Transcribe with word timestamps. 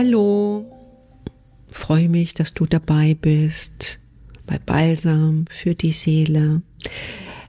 Hallo, 0.00 0.64
freue 1.66 2.08
mich, 2.08 2.32
dass 2.32 2.54
du 2.54 2.66
dabei 2.66 3.16
bist 3.20 3.98
bei 4.46 4.56
Balsam 4.56 5.46
für 5.50 5.74
die 5.74 5.90
Seele. 5.90 6.62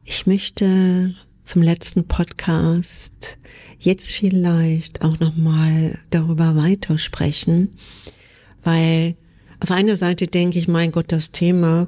Ich 0.04 0.26
möchte 0.26 1.14
zum 1.44 1.62
letzten 1.62 2.08
Podcast 2.08 3.38
jetzt 3.78 4.10
vielleicht 4.12 5.04
auch 5.04 5.20
noch 5.20 5.36
mal 5.36 6.00
darüber 6.10 6.56
weitersprechen, 6.56 7.70
weil 8.64 9.16
auf 9.60 9.70
einer 9.70 9.96
Seite 9.96 10.26
denke 10.26 10.58
ich, 10.58 10.68
mein 10.68 10.92
Gott, 10.92 11.12
das 11.12 11.30
Thema, 11.30 11.88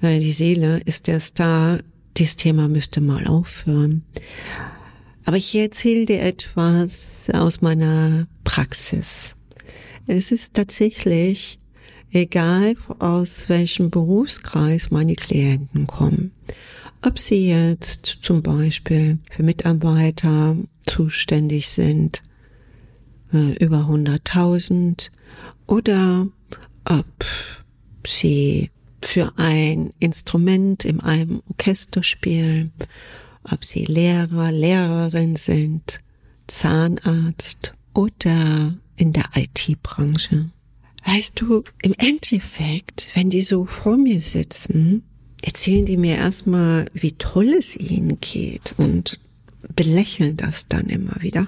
weil 0.00 0.20
die 0.20 0.30
Seele 0.30 0.78
ist 0.84 1.08
der 1.08 1.18
Star, 1.18 1.80
dieses 2.16 2.36
Thema 2.36 2.68
müsste 2.68 3.00
mal 3.00 3.26
aufhören. 3.26 4.04
Aber 5.24 5.38
ich 5.38 5.52
erzähle 5.56 6.06
dir 6.06 6.22
etwas 6.22 7.26
aus 7.32 7.62
meiner 7.62 8.28
Praxis. 8.44 9.34
Es 10.06 10.32
ist 10.32 10.54
tatsächlich 10.54 11.58
egal, 12.12 12.76
aus 12.98 13.48
welchem 13.48 13.90
Berufskreis 13.90 14.90
meine 14.90 15.14
Klienten 15.14 15.86
kommen. 15.86 16.32
Ob 17.02 17.18
sie 17.18 17.48
jetzt 17.48 18.18
zum 18.22 18.42
Beispiel 18.42 19.18
für 19.30 19.42
Mitarbeiter 19.42 20.56
zuständig 20.86 21.68
sind, 21.68 22.22
äh, 23.32 23.52
über 23.62 23.86
100.000, 23.86 25.10
oder 25.66 26.28
ob 26.84 27.24
sie 28.06 28.70
für 29.02 29.32
ein 29.36 29.90
Instrument 29.98 30.84
in 30.84 31.00
einem 31.00 31.42
Orchester 31.48 32.02
spielen 32.02 32.72
ob 33.50 33.64
sie 33.64 33.84
Lehrer, 33.84 34.50
Lehrerin 34.50 35.36
sind, 35.36 36.00
Zahnarzt 36.46 37.74
oder 37.94 38.74
in 38.96 39.12
der 39.12 39.24
IT-Branche. 39.34 40.50
Weißt 41.04 41.40
du, 41.40 41.62
im 41.82 41.94
Endeffekt, 41.98 43.12
wenn 43.14 43.30
die 43.30 43.42
so 43.42 43.64
vor 43.64 43.96
mir 43.96 44.20
sitzen, 44.20 45.04
erzählen 45.42 45.86
die 45.86 45.96
mir 45.96 46.16
erstmal, 46.16 46.86
wie 46.92 47.12
toll 47.12 47.46
es 47.46 47.76
ihnen 47.76 48.18
geht 48.20 48.74
und 48.76 49.20
belächeln 49.74 50.36
das 50.36 50.66
dann 50.66 50.88
immer 50.88 51.16
wieder. 51.20 51.46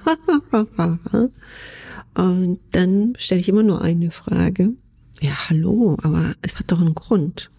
und 2.15 2.61
dann 2.71 3.15
stelle 3.19 3.41
ich 3.41 3.49
immer 3.49 3.63
nur 3.65 3.83
eine 3.83 4.11
Frage. 4.11 4.75
Ja, 5.21 5.49
hallo, 5.49 5.97
aber 6.03 6.35
es 6.43 6.59
hat 6.59 6.71
doch 6.71 6.81
einen 6.81 6.95
Grund. 6.95 7.51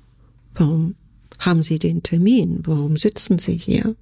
Warum 0.55 0.95
haben 1.39 1.63
Sie 1.63 1.79
den 1.79 2.03
Termin? 2.03 2.61
Warum 2.63 2.95
sitzen 2.97 3.39
Sie 3.39 3.55
hier? 3.55 3.95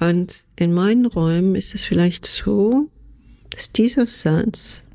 Und 0.00 0.34
in 0.56 0.72
meinen 0.72 1.06
Räumen 1.06 1.54
ist 1.54 1.74
es 1.74 1.84
vielleicht 1.84 2.26
so, 2.26 2.88
dass 3.50 3.72
dieser 3.72 4.06
Satz 4.06 4.86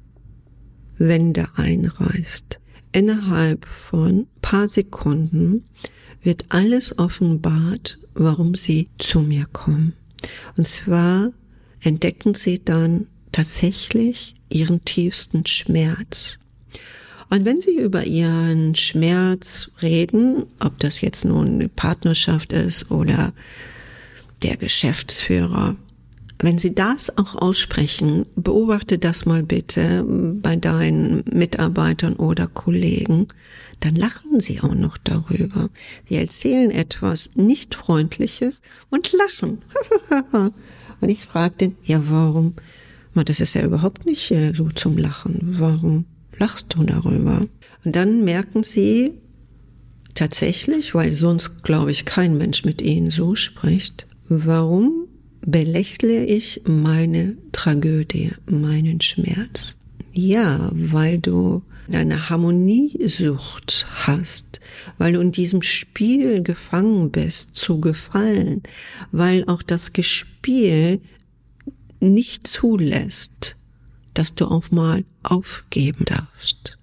Wände 0.98 1.48
einreißt. 1.56 2.60
Innerhalb 2.92 3.66
von 3.66 4.28
paar 4.42 4.68
Sekunden 4.70 5.66
wird 6.22 6.45
alles 6.50 6.98
offenbart, 7.00 8.00
warum 8.14 8.56
sie 8.56 8.90
zu 9.00 9.22
mir 9.22 9.45
kommen. 9.52 9.94
Und 10.56 10.68
zwar 10.68 11.32
entdecken 11.82 12.36
sie 12.36 12.64
dann 12.64 13.08
tatsächlich 13.32 14.36
ihren 14.50 14.86
tiefsten 14.86 15.45
Schmerz. 15.45 16.38
Und 17.30 17.45
wenn 17.45 17.62
Sie 17.62 17.76
über 17.78 18.04
Ihren 18.04 18.76
Schmerz 18.76 19.72
reden, 19.82 20.45
ob 20.60 20.78
das 20.78 21.02
jetzt 21.02 21.26
nun 21.26 21.56
eine 21.56 21.67
Partnerschaft 21.67 22.54
ist 22.54 22.92
oder 22.92 23.34
der 24.44 24.58
Geschäftsführer. 24.58 25.76
Wenn 26.44 26.58
Sie 26.58 26.75
das 26.75 27.17
auch 27.17 27.36
aussprechen, 27.36 28.26
beobachte 28.36 28.99
das 28.99 29.26
mal 29.26 29.43
bitte 29.43 30.04
bei 30.42 30.58
deinen 30.58 31.23
Mitarbeitern 31.31 32.17
oder 32.17 32.48
Kollegen, 32.48 33.27
dann 33.80 33.95
lachen 33.95 34.42
sie 34.42 34.59
auch 34.59 34.76
noch 34.76 34.98
darüber. 34.98 35.70
Sie 36.09 36.17
erzählen 36.17 36.70
etwas 36.70 37.30
nicht 37.36 37.76
Freundliches 37.76 38.61
und 38.89 39.14
lachen. 39.14 39.61
und 40.99 41.09
ich 41.09 41.23
fragte, 41.23 41.71
ja, 41.86 42.02
warum? 42.09 42.55
Das 43.15 43.39
ist 43.39 43.53
ja 43.53 43.64
überhaupt 43.64 44.05
nicht 44.05 44.30
äh, 44.32 44.52
so 44.53 44.67
zum 44.67 44.98
Lachen. 44.98 45.55
Warum 45.59 46.03
lachst 46.37 46.76
du 46.76 46.83
darüber? 46.83 47.48
Und 47.86 47.95
dann 47.95 48.26
merken 48.26 48.64
sie 48.64 49.14
tatsächlich, 50.14 50.93
weil 50.93 51.14
sonst, 51.14 51.64
glaube 51.64 51.92
ich, 51.92 52.03
kein 52.03 52.37
Mensch 52.37 52.65
mit 52.65 52.82
ihnen 52.82 53.11
so 53.11 53.33
spricht, 53.36 54.08
Warum 54.30 55.02
belächle 55.45 56.26
ich 56.26 56.61
meine 56.65 57.37
Tragödie, 57.52 58.31
meinen 58.45 59.02
Schmerz? 59.02 59.76
Ja, 60.11 60.70
weil 60.73 61.20
du 61.20 61.64
deine 61.87 62.30
Harmoniesucht 62.30 63.86
hast, 63.89 64.61
weil 64.98 65.14
du 65.14 65.21
in 65.21 65.32
diesem 65.32 65.61
Spiel 65.61 66.43
gefangen 66.43 67.11
bist, 67.11 67.55
zu 67.55 67.82
gefallen, 67.82 68.64
weil 69.11 69.43
auch 69.48 69.64
das 69.64 69.92
Gespiel 69.93 71.02
nicht 71.99 72.48
zulässt, 72.48 73.55
dass 74.14 74.33
du 74.33 74.45
auch 74.45 74.71
mal 74.71 75.03
aufgeben 75.23 76.05
darfst. 76.05 76.77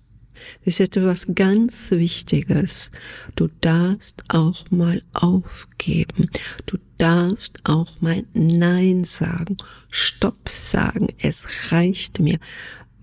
Das 0.65 0.81
ist 0.81 0.97
etwas 0.97 1.27
ganz 1.35 1.91
Wichtiges. 1.91 2.91
Du 3.37 3.49
darfst 3.61 4.23
auch 4.29 4.71
mal 4.71 5.03
aufgeben. 5.13 6.31
Du 6.67 6.79
darfst 6.99 7.61
auch 7.65 8.01
mal 8.01 8.25
Nein 8.35 9.05
sagen, 9.05 9.57
Stopp 9.91 10.49
sagen. 10.49 11.09
Es 11.19 11.73
reicht 11.73 12.21
mir. 12.21 12.39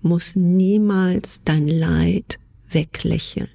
Muss 0.02 0.36
niemals 0.36 1.42
dein 1.44 1.68
Leid 1.68 2.38
weglächeln. 2.70 3.48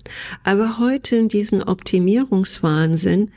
Aber 0.43 0.79
heute 0.79 1.15
in 1.15 1.29
diesem 1.29 1.61
Optimierungswahnsinn 1.61 3.31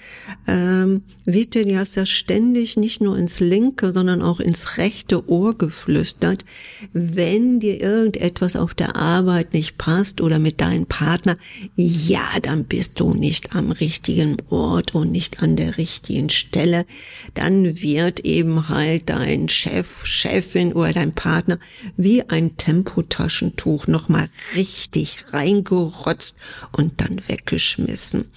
ähm, 0.46 1.02
wird 1.24 1.54
dir 1.54 1.66
ja 1.66 1.84
sehr 1.84 2.06
ständig 2.06 2.76
nicht 2.76 3.00
nur 3.00 3.18
ins 3.18 3.40
linke, 3.40 3.92
sondern 3.92 4.22
auch 4.22 4.40
ins 4.40 4.78
rechte 4.78 5.28
Ohr 5.28 5.56
geflüstert, 5.56 6.44
wenn 6.92 7.60
dir 7.60 7.80
irgendetwas 7.80 8.56
auf 8.56 8.74
der 8.74 8.96
Arbeit 8.96 9.52
nicht 9.52 9.78
passt 9.78 10.20
oder 10.20 10.38
mit 10.38 10.60
deinem 10.60 10.86
Partner, 10.86 11.36
ja, 11.74 12.26
dann 12.42 12.64
bist 12.64 13.00
du 13.00 13.14
nicht 13.14 13.54
am 13.54 13.72
richtigen 13.72 14.36
Ort 14.50 14.94
und 14.94 15.10
nicht 15.10 15.42
an 15.42 15.56
der 15.56 15.78
richtigen 15.78 16.30
Stelle. 16.30 16.86
Dann 17.34 17.80
wird 17.82 18.20
eben 18.20 18.68
halt 18.68 19.10
dein 19.10 19.48
Chef, 19.48 20.04
Chefin 20.04 20.72
oder 20.72 20.92
dein 20.92 21.12
Partner 21.12 21.58
wie 21.96 22.22
ein 22.28 22.56
Tempotaschentuch 22.56 23.86
nochmal 23.86 24.28
richtig 24.54 25.18
rein 25.32 25.64
gerotzt 25.66 26.38
und 26.72 27.00
dann 27.00 27.20
weggeschmissen, 27.28 28.30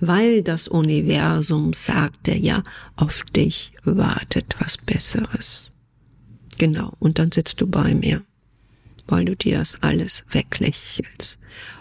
weil 0.00 0.42
das 0.42 0.68
Universum 0.68 1.72
sagte 1.72 2.36
ja, 2.36 2.62
auf 2.96 3.24
dich 3.24 3.72
wartet 3.84 4.56
was 4.58 4.76
Besseres. 4.76 5.72
Genau, 6.58 6.92
und 6.98 7.18
dann 7.18 7.32
sitzt 7.32 7.60
du 7.60 7.66
bei 7.66 7.94
mir, 7.94 8.22
weil 9.06 9.24
du 9.24 9.34
dir 9.34 9.58
das 9.58 9.82
alles 9.82 10.24
weglächelst, 10.30 11.38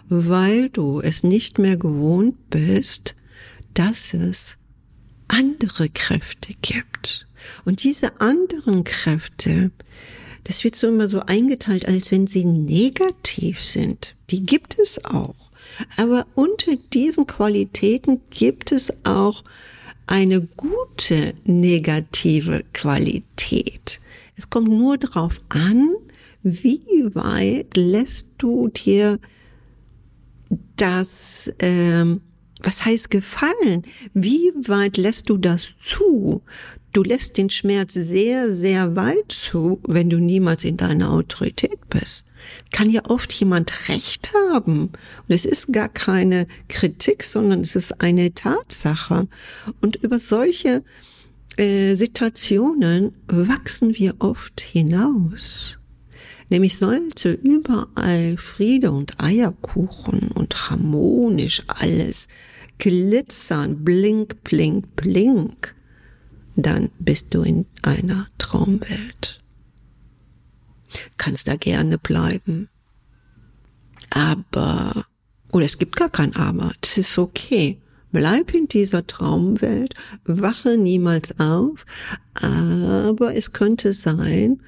weil 0.08 0.70
du 0.70 1.02
es 1.02 1.24
nicht 1.24 1.60
mehr 1.60 1.78
gewohnt 1.78 2.50
bist, 2.50 3.16
dass 3.74 4.14
es 4.14 4.58
andere 5.28 5.90
Kräfte 5.90 6.54
gibt. 6.62 7.28
Und 7.66 7.84
diese 7.84 8.20
anderen 8.22 8.84
Kräfte, 8.84 9.72
das 10.44 10.64
wird 10.64 10.76
so 10.76 10.88
immer 10.88 11.08
so 11.08 11.22
eingeteilt, 11.22 11.88
als 11.88 12.12
wenn 12.12 12.28
sie 12.28 12.46
negativ 12.46 13.62
sind. 13.62 14.16
Die 14.30 14.46
gibt 14.46 14.80
es 14.80 15.04
auch. 15.06 15.36
Aber 15.98 16.26
unter 16.36 16.76
diesen 16.94 17.28
Qualitäten 17.28 18.22
gibt 18.30 18.72
es 18.72 19.06
auch 19.06 19.44
eine 20.08 20.42
gute 20.42 21.34
negative 21.46 22.64
Qualität. 22.74 24.02
Es 24.36 24.50
kommt 24.50 24.70
nur 24.70 24.98
darauf 24.98 25.42
an, 25.50 25.96
wie 26.44 26.82
weit 27.14 27.78
lässt 27.78 28.28
du 28.40 28.68
dir 28.70 29.20
das, 30.76 31.52
ähm, 31.60 32.22
was 32.64 32.84
heißt 32.84 33.10
gefallen? 33.10 33.84
Wie 34.14 34.52
weit 34.68 34.98
lässt 34.98 35.30
du 35.30 35.38
das 35.38 35.74
zu? 35.82 36.42
Du 36.94 37.04
lässt 37.04 37.38
den 37.38 37.50
Schmerz 37.50 37.94
sehr, 37.94 38.54
sehr 38.54 38.98
weit 38.98 39.32
zu, 39.32 39.80
wenn 39.88 40.10
du 40.10 40.20
niemals 40.20 40.66
in 40.66 40.76
deiner 40.76 41.12
Autorität 41.12 41.80
bist. 41.90 42.26
Kann 42.72 42.90
ja 42.90 43.04
oft 43.08 43.32
jemand 43.32 43.88
Recht 43.88 44.32
haben. 44.34 44.90
Und 45.28 45.36
es 45.36 45.46
ist 45.46 45.72
gar 45.72 45.88
keine 45.88 46.48
Kritik, 46.68 47.24
sondern 47.24 47.62
es 47.62 47.78
ist 47.78 48.02
eine 48.02 48.34
Tatsache. 48.34 49.30
Und 49.80 49.98
über 49.98 50.20
solche 50.20 50.84
äh, 51.56 51.96
Situationen 51.96 53.14
wachsen 53.28 53.96
wir 53.96 54.16
oft 54.20 54.60
hinaus. 54.60 55.80
Nämlich 56.50 56.78
sollte 56.78 57.32
überall 57.32 58.36
Friede 58.36 58.92
und 58.92 59.24
Eierkuchen 59.24 60.30
und 60.32 60.70
harmonisch 60.70 61.64
alles 61.68 62.28
glitzern, 62.80 63.86
blink, 63.86 64.44
blink, 64.44 64.94
blink 64.98 65.76
dann 66.56 66.92
bist 67.00 67.34
du 67.34 67.44
in 67.44 67.66
einer 67.82 68.28
Traumwelt. 68.38 69.42
kannst 71.18 71.48
da 71.48 71.56
gerne 71.56 71.98
bleiben. 71.98 72.70
Aber, 74.10 75.06
oder 75.52 75.66
es 75.66 75.78
gibt 75.78 75.96
gar 75.96 76.10
kein 76.10 76.36
Aber, 76.36 76.74
das 76.82 76.98
ist 76.98 77.18
okay. 77.18 77.80
Bleib 78.12 78.54
in 78.54 78.68
dieser 78.68 79.08
Traumwelt, 79.08 79.94
wache 80.26 80.78
niemals 80.78 81.40
auf, 81.40 81.86
aber 82.34 83.34
es 83.34 83.54
könnte 83.54 83.94
sein, 83.94 84.62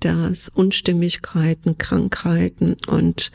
dass 0.00 0.48
Unstimmigkeiten, 0.48 1.78
Krankheiten 1.78 2.76
und 2.88 3.30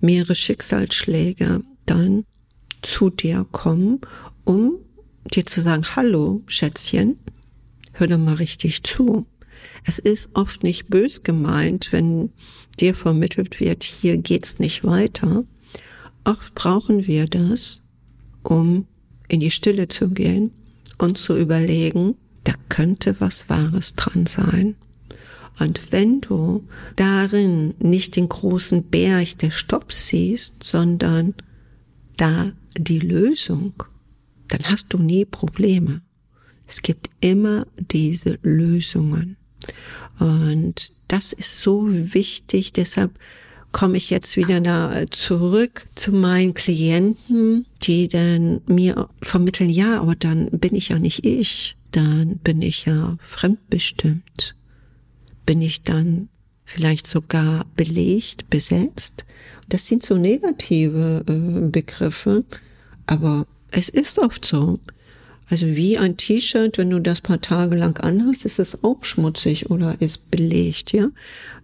mehrere 0.00 0.36
Schicksalsschläge 0.36 1.62
dann 1.84 2.24
zu 2.82 3.10
dir 3.10 3.44
kommen, 3.50 4.00
um 4.44 4.78
dir 5.24 5.46
zu 5.46 5.62
sagen, 5.62 5.84
hallo, 5.96 6.42
Schätzchen, 6.46 7.18
hör 7.92 8.06
doch 8.06 8.18
mal 8.18 8.34
richtig 8.34 8.82
zu. 8.82 9.26
Es 9.84 9.98
ist 9.98 10.30
oft 10.34 10.62
nicht 10.62 10.88
bös 10.88 11.22
gemeint, 11.22 11.88
wenn 11.92 12.32
dir 12.80 12.94
vermittelt 12.94 13.60
wird, 13.60 13.82
hier 13.82 14.16
geht's 14.16 14.58
nicht 14.58 14.84
weiter. 14.84 15.44
Oft 16.24 16.54
brauchen 16.54 17.06
wir 17.06 17.26
das, 17.26 17.82
um 18.42 18.86
in 19.28 19.40
die 19.40 19.50
Stille 19.50 19.88
zu 19.88 20.10
gehen 20.10 20.52
und 20.98 21.18
zu 21.18 21.36
überlegen, 21.36 22.16
da 22.44 22.54
könnte 22.68 23.16
was 23.18 23.48
Wahres 23.48 23.94
dran 23.94 24.26
sein. 24.26 24.76
Und 25.58 25.92
wenn 25.92 26.20
du 26.20 26.66
darin 26.96 27.74
nicht 27.78 28.16
den 28.16 28.28
großen 28.28 28.84
Berg 28.84 29.38
der 29.38 29.50
Stopps 29.50 30.08
siehst, 30.08 30.64
sondern 30.64 31.34
da 32.16 32.52
die 32.76 33.00
Lösung, 33.00 33.74
dann 34.52 34.70
hast 34.70 34.92
du 34.92 34.98
nie 34.98 35.24
Probleme. 35.24 36.02
Es 36.66 36.82
gibt 36.82 37.08
immer 37.20 37.66
diese 37.78 38.38
Lösungen. 38.42 39.36
Und 40.18 40.92
das 41.08 41.32
ist 41.32 41.60
so 41.60 41.88
wichtig. 41.90 42.72
Deshalb 42.74 43.12
komme 43.72 43.96
ich 43.96 44.10
jetzt 44.10 44.36
wieder 44.36 44.60
da 44.60 45.06
zurück 45.10 45.86
zu 45.94 46.12
meinen 46.12 46.52
Klienten, 46.52 47.66
die 47.82 48.08
dann 48.08 48.60
mir 48.66 49.08
vermitteln, 49.22 49.70
ja, 49.70 50.00
aber 50.00 50.14
dann 50.16 50.50
bin 50.50 50.74
ich 50.74 50.90
ja 50.90 50.98
nicht 50.98 51.24
ich. 51.24 51.76
Dann 51.90 52.36
bin 52.38 52.60
ich 52.60 52.84
ja 52.84 53.16
fremdbestimmt. 53.20 54.54
Bin 55.46 55.62
ich 55.62 55.82
dann 55.82 56.28
vielleicht 56.66 57.06
sogar 57.06 57.64
belegt, 57.74 58.50
besetzt. 58.50 59.24
Das 59.70 59.86
sind 59.86 60.04
so 60.04 60.16
negative 60.16 61.24
äh, 61.26 61.68
Begriffe, 61.68 62.44
aber 63.06 63.46
es 63.72 63.88
ist 63.88 64.18
oft 64.18 64.44
so. 64.44 64.78
Also 65.50 65.66
wie 65.66 65.98
ein 65.98 66.16
T-Shirt, 66.16 66.78
wenn 66.78 66.88
du 66.88 66.98
das 66.98 67.20
paar 67.20 67.40
Tage 67.40 67.76
lang 67.76 67.98
anhast, 68.00 68.46
ist 68.46 68.58
es 68.58 68.84
auch 68.84 69.04
schmutzig 69.04 69.70
oder 69.70 70.00
ist 70.00 70.30
belegt, 70.30 70.92
ja. 70.92 71.08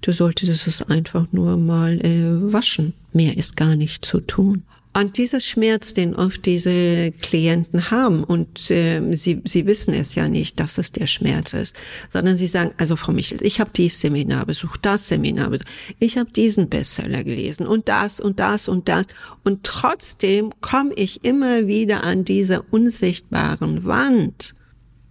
Du 0.03 0.13
solltest 0.13 0.67
es 0.67 0.83
einfach 0.83 1.27
nur 1.33 1.57
mal 1.57 1.99
äh, 2.05 2.53
waschen. 2.53 2.93
Mehr 3.13 3.37
ist 3.37 3.57
gar 3.57 3.77
nicht 3.77 4.05
zu 4.05 4.21
tun. 4.21 4.65
Und 4.99 5.17
dieser 5.17 5.39
Schmerz, 5.39 5.95
den 5.95 6.17
oft 6.17 6.45
diese 6.45 7.13
Klienten 7.13 7.93
haben, 7.93 8.25
und 8.25 8.69
äh, 8.69 9.01
sie, 9.15 9.43
sie 9.45 9.65
wissen 9.65 9.95
es 9.95 10.17
ja 10.17 10.27
nicht, 10.27 10.59
dass 10.59 10.77
es 10.77 10.91
der 10.91 11.07
Schmerz 11.07 11.53
ist, 11.53 11.77
sondern 12.13 12.37
sie 12.37 12.49
sagen, 12.49 12.73
also 12.79 12.97
Frau 12.97 13.13
Michel, 13.13 13.39
ich 13.43 13.61
habe 13.61 13.71
dieses 13.77 14.01
Seminar 14.01 14.45
besucht, 14.45 14.81
das 14.83 15.07
Seminar 15.07 15.51
besucht, 15.51 15.69
ich 16.01 16.19
habe 16.19 16.33
diesen 16.33 16.69
Bestseller 16.69 17.23
gelesen 17.23 17.65
und 17.65 17.89
das 17.89 18.19
und 18.19 18.41
das 18.41 18.67
und 18.67 18.89
das. 18.89 19.07
Und 19.45 19.63
trotzdem 19.63 20.53
komme 20.61 20.95
ich 20.95 21.25
immer 21.25 21.69
wieder 21.69 22.03
an 22.03 22.25
diese 22.25 22.63
unsichtbaren 22.63 23.85
Wand. 23.85 24.55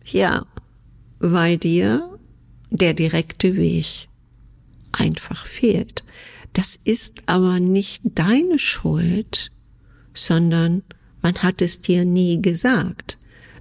Ja, 0.05 0.45
weil 1.19 1.57
dir 1.57 2.19
der 2.71 2.93
direkte 2.93 3.55
Weg 3.55 4.09
einfach 4.91 5.45
fehlt. 5.45 6.03
Das 6.51 6.75
ist 6.75 7.23
aber 7.27 7.61
nicht 7.61 8.01
deine 8.03 8.59
Schuld, 8.59 9.51
sondern 10.17 10.83
man 11.21 11.35
hat 11.43 11.61
es 11.61 11.81
dir 11.81 12.05
nie 12.05 12.41
gesagt, 12.41 13.17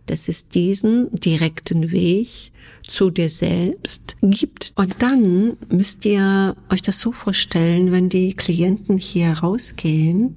dass 0.06 0.28
es 0.28 0.48
diesen 0.48 1.10
direkten 1.14 1.90
Weg 1.90 2.52
zu 2.86 3.10
dir 3.10 3.28
selbst 3.28 4.16
gibt. 4.22 4.72
Und 4.76 4.94
dann 5.00 5.56
müsst 5.68 6.04
ihr 6.04 6.56
euch 6.70 6.82
das 6.82 7.00
so 7.00 7.12
vorstellen, 7.12 7.90
wenn 7.90 8.08
die 8.08 8.34
Klienten 8.34 8.98
hier 8.98 9.32
rausgehen, 9.32 10.36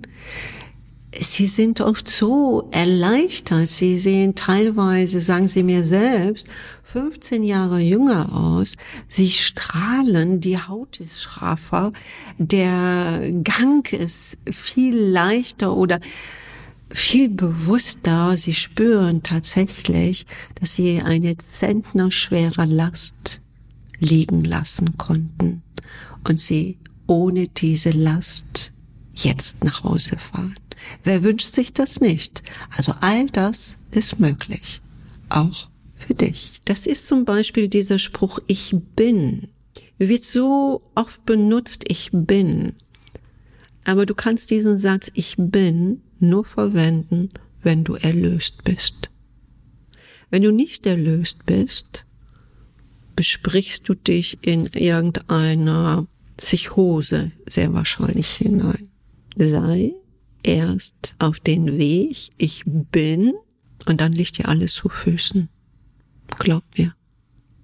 Sie 1.17 1.47
sind 1.47 1.81
oft 1.81 2.07
so 2.07 2.69
erleichtert. 2.71 3.69
Sie 3.69 3.97
sehen 3.97 4.35
teilweise, 4.35 5.21
sagen 5.21 5.47
Sie 5.47 5.63
mir 5.63 5.83
selbst, 5.83 6.47
15 6.83 7.43
Jahre 7.43 7.79
jünger 7.79 8.31
aus. 8.31 8.77
Sie 9.07 9.29
strahlen, 9.31 10.39
die 10.39 10.59
Haut 10.59 10.99
ist 10.99 11.21
schraffer, 11.21 11.93
der 12.37 13.31
Gang 13.43 13.91
ist 13.91 14.37
viel 14.51 14.95
leichter 14.95 15.75
oder 15.75 15.99
viel 16.91 17.29
bewusster. 17.29 18.37
Sie 18.37 18.53
spüren 18.53 19.23
tatsächlich, 19.23 20.27
dass 20.59 20.73
sie 20.73 21.01
eine 21.01 21.37
zentnerschwere 21.37 22.65
Last 22.65 23.41
liegen 23.99 24.43
lassen 24.43 24.97
konnten 24.97 25.63
und 26.27 26.39
sie 26.39 26.77
ohne 27.07 27.47
diese 27.47 27.91
Last 27.91 28.73
jetzt 29.13 29.63
nach 29.63 29.83
Hause 29.83 30.17
fahren. 30.17 30.55
Wer 31.03 31.23
wünscht 31.23 31.53
sich 31.53 31.73
das 31.73 31.99
nicht? 31.99 32.43
Also 32.75 32.93
all 33.01 33.27
das 33.27 33.77
ist 33.91 34.19
möglich. 34.19 34.81
Auch 35.29 35.69
für 35.95 36.13
dich. 36.13 36.61
Das 36.65 36.87
ist 36.87 37.07
zum 37.07 37.25
Beispiel 37.25 37.67
dieser 37.67 37.99
Spruch, 37.99 38.39
ich 38.47 38.75
bin. 38.95 39.49
Wird 39.97 40.23
so 40.23 40.81
oft 40.95 41.25
benutzt, 41.25 41.85
ich 41.87 42.09
bin. 42.13 42.73
Aber 43.85 44.05
du 44.05 44.15
kannst 44.15 44.49
diesen 44.51 44.77
Satz, 44.77 45.11
ich 45.13 45.35
bin, 45.37 46.01
nur 46.19 46.45
verwenden, 46.45 47.29
wenn 47.63 47.83
du 47.83 47.95
erlöst 47.95 48.63
bist. 48.63 49.09
Wenn 50.29 50.43
du 50.43 50.51
nicht 50.51 50.85
erlöst 50.85 51.45
bist, 51.45 52.05
besprichst 53.15 53.89
du 53.89 53.95
dich 53.95 54.37
in 54.41 54.67
irgendeiner 54.67 56.07
Psychose 56.37 57.31
sehr 57.47 57.73
wahrscheinlich 57.73 58.29
hinein. 58.29 58.89
Sei 59.35 59.93
erst 60.43 61.15
auf 61.19 61.39
den 61.39 61.77
Weg, 61.77 62.31
ich 62.37 62.63
bin, 62.65 63.33
und 63.85 64.01
dann 64.01 64.11
liegt 64.11 64.37
dir 64.37 64.47
alles 64.47 64.73
zu 64.73 64.89
Füßen. 64.89 65.49
Glaub 66.37 66.63
mir, 66.77 66.95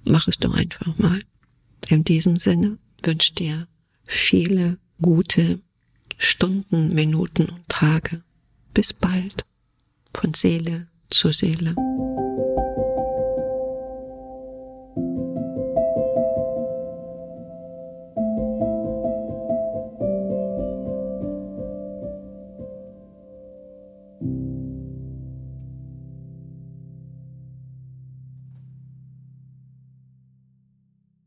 mach 0.06 0.28
es 0.28 0.38
doch 0.38 0.54
einfach 0.54 0.98
mal. 0.98 1.22
In 1.90 2.04
diesem 2.04 2.38
Sinne 2.38 2.78
wünsche 3.04 3.34
dir 3.34 3.68
viele 4.06 4.78
gute 5.02 5.62
Stunden, 6.18 6.94
Minuten 6.94 7.50
und 7.50 7.68
Tage. 7.68 8.24
Bis 8.74 8.94
bald. 8.94 9.46
Von 10.14 10.34
Seele 10.34 10.88
zu 11.10 11.32
Seele. 11.32 11.76